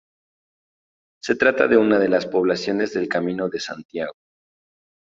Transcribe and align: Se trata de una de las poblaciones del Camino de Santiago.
Se 1.21 1.35
trata 1.35 1.67
de 1.67 1.77
una 1.77 1.99
de 1.99 2.09
las 2.09 2.25
poblaciones 2.25 2.91
del 2.95 3.07
Camino 3.07 3.49
de 3.49 3.59
Santiago. 3.59 4.13